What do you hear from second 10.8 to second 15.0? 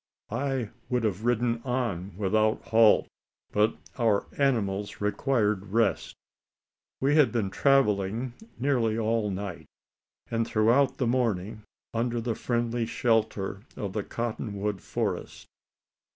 the morning under the friendly shelter of the cotton wood